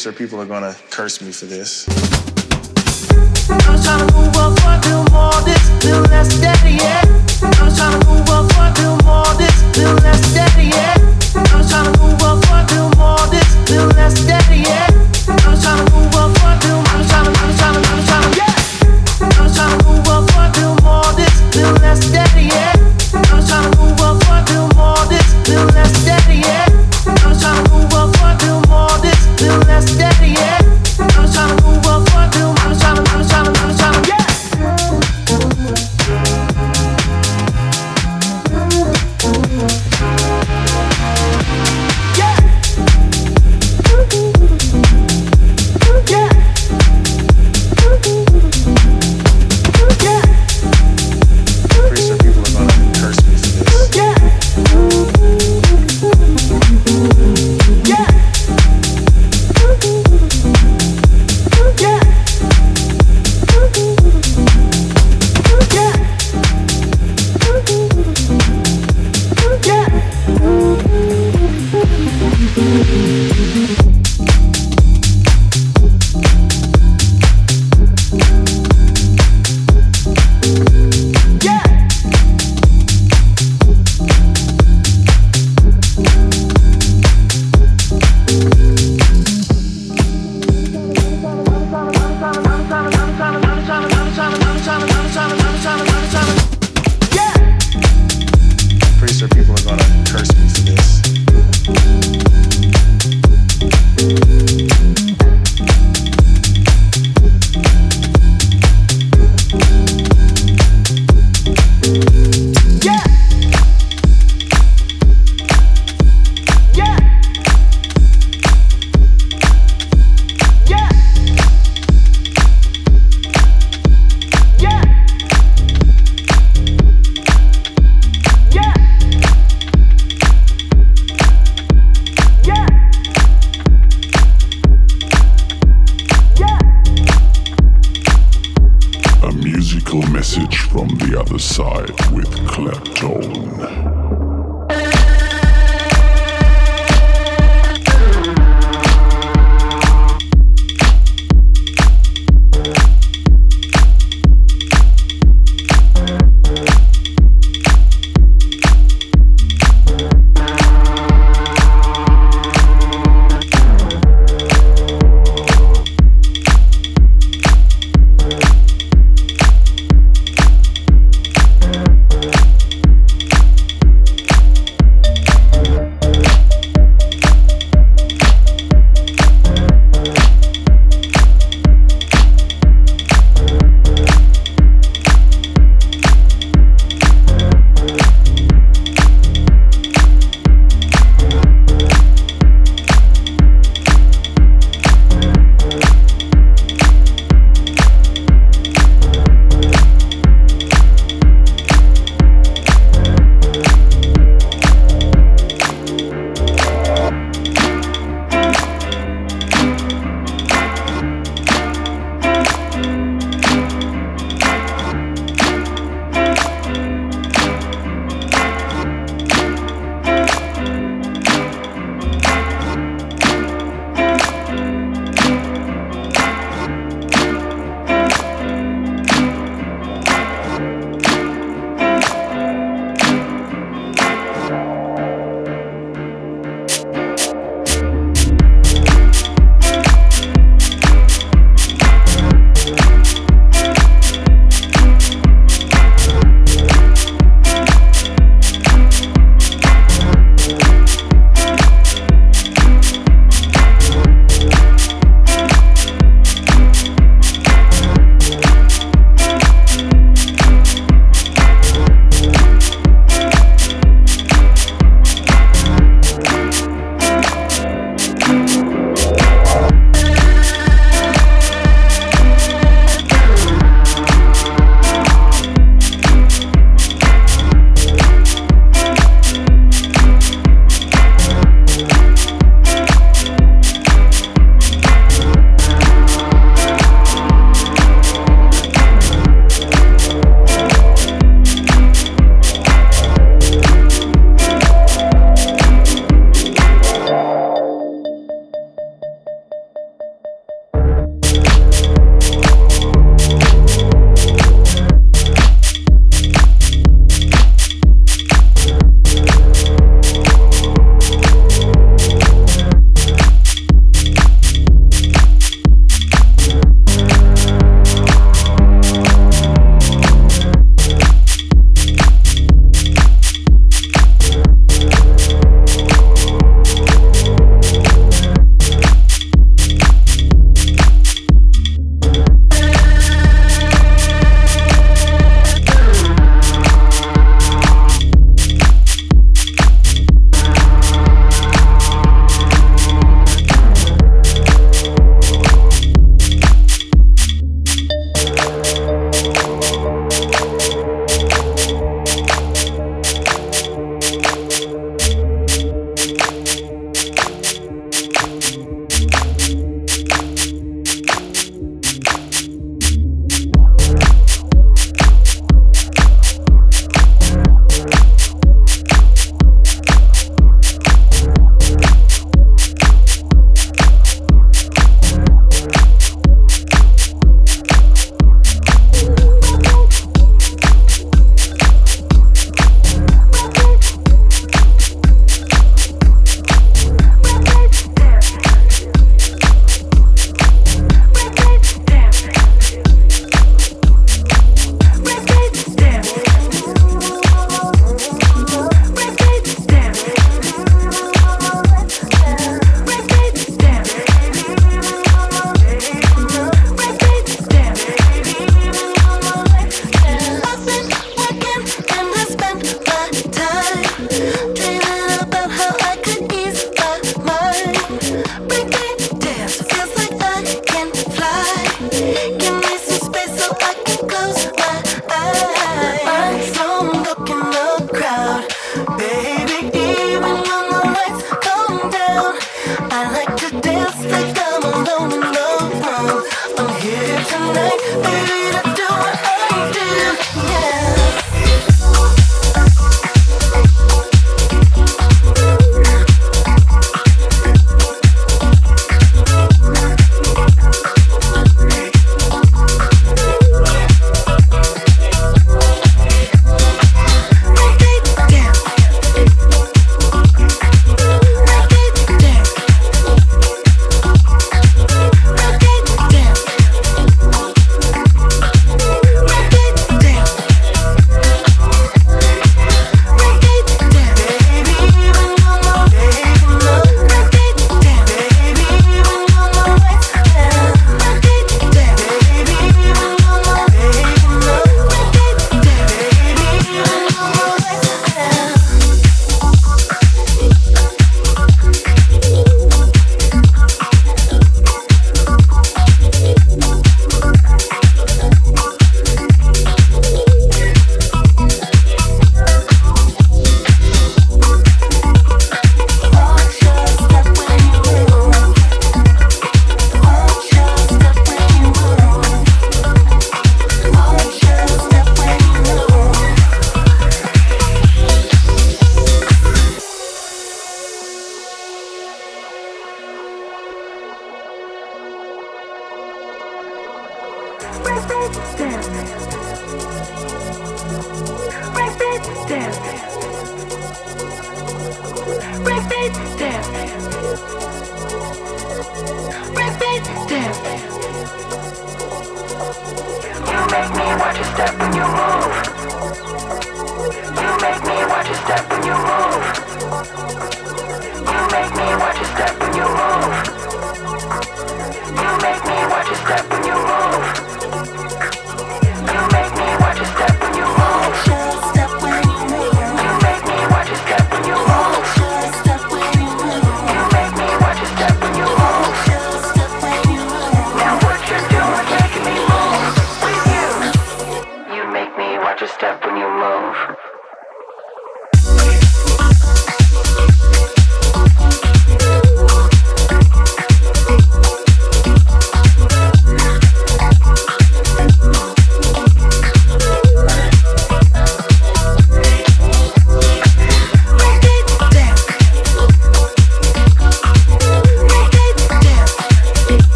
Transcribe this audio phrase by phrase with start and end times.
[0.00, 1.86] Sure people are gonna curse me for this.
[22.30, 22.69] I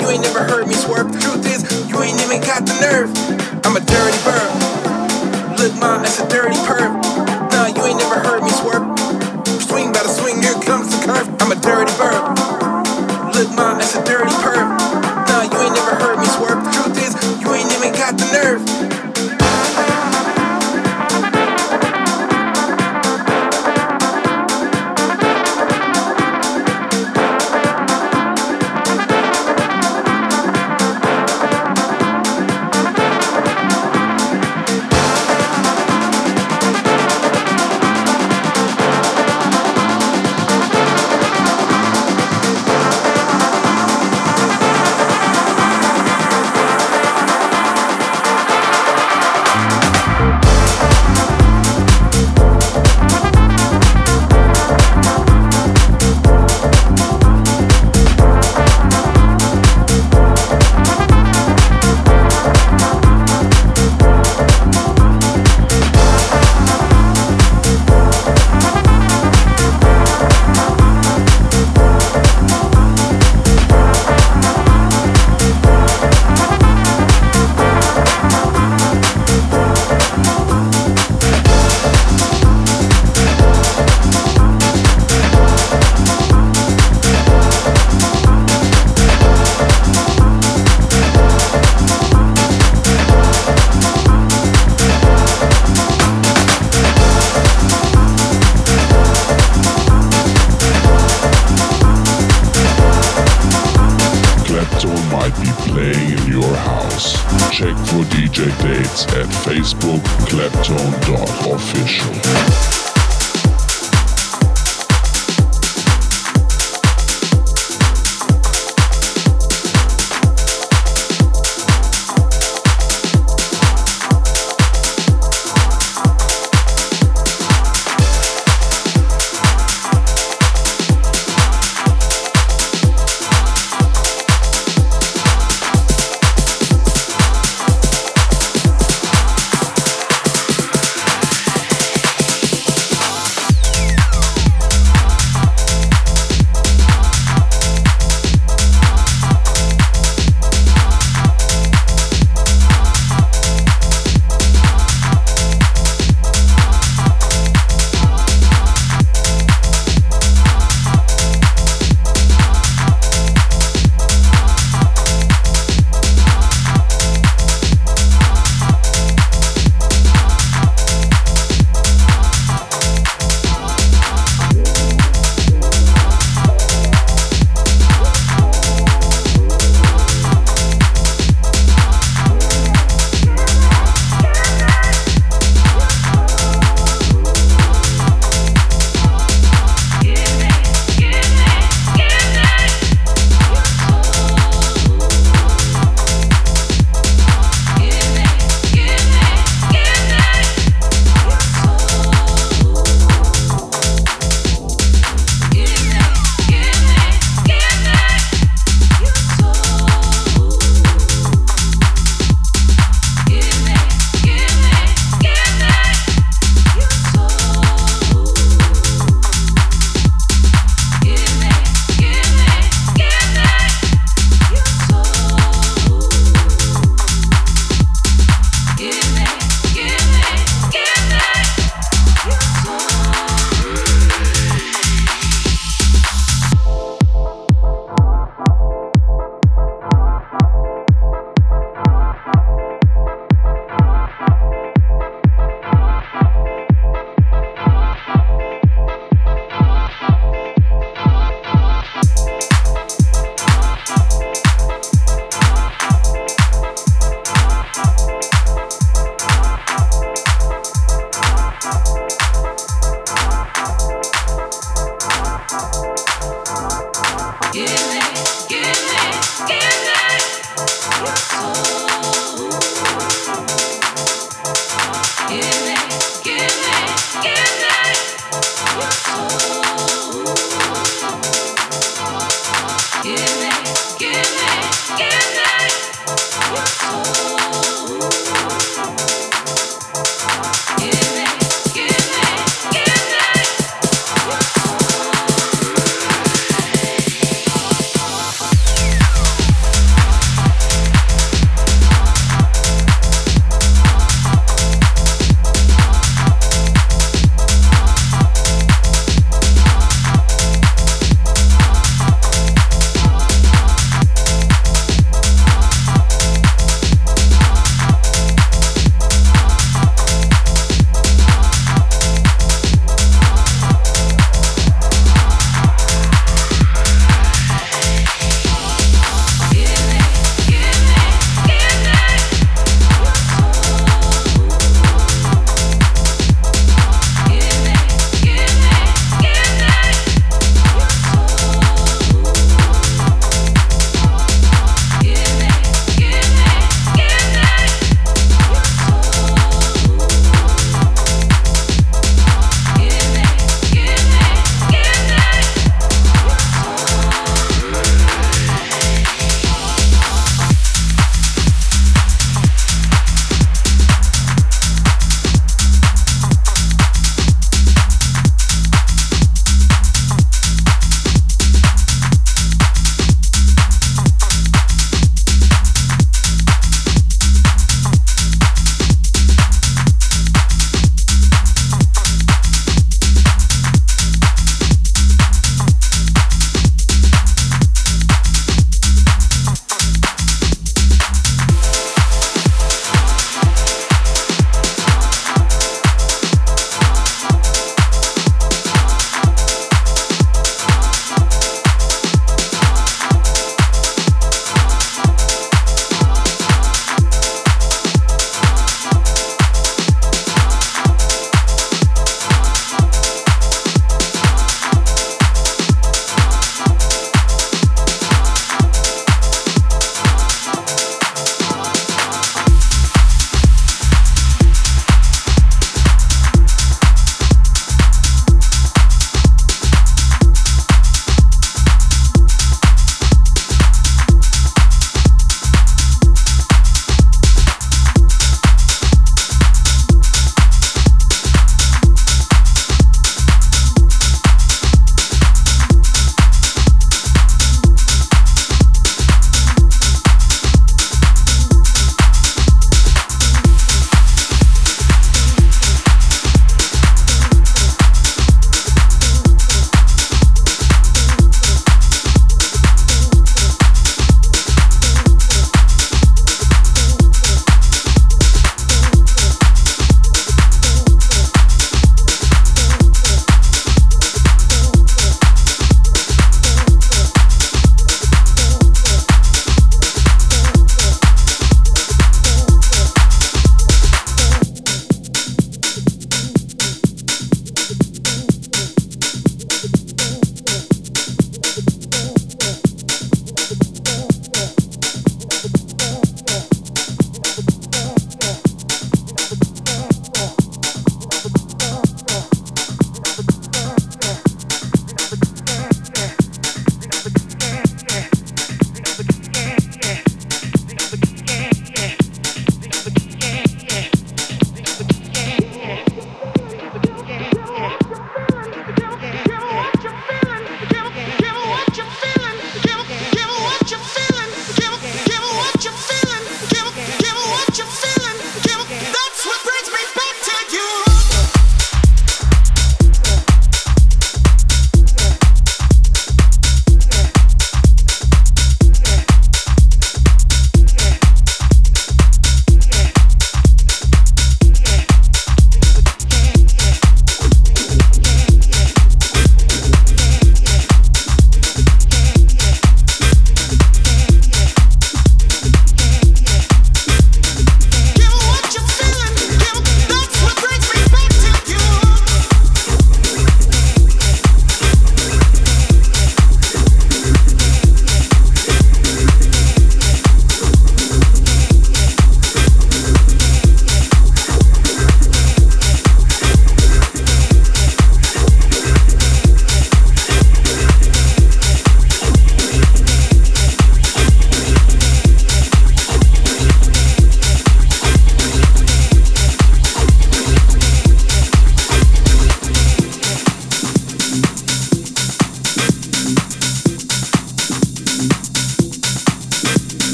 [0.00, 1.12] you ain't never heard me swerve.
[1.12, 3.10] The truth is, you ain't even got the nerve.
[3.64, 5.58] I'm a dirty bird.
[5.58, 6.99] Look, ma, it's a dirty perv.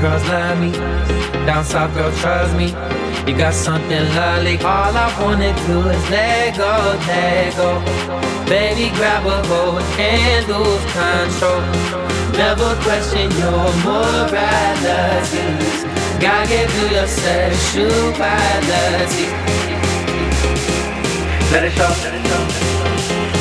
[0.00, 0.72] Girls love me,
[1.46, 2.66] down south girls trust me.
[3.26, 4.58] You got something lovely.
[4.58, 7.80] All I wanna do is let go, let go.
[8.44, 11.62] Baby, grab a hold and lose control.
[12.36, 15.46] Never question your morality.
[16.20, 18.16] God gave you your sexuality.
[21.50, 22.42] Let it show, let it show,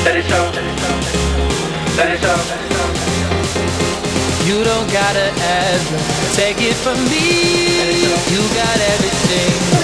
[0.06, 0.96] let it show, let it show.
[1.98, 2.75] Let it show.
[4.46, 5.98] You don't gotta ever
[6.38, 8.06] take it from me.
[8.30, 9.75] You got everything,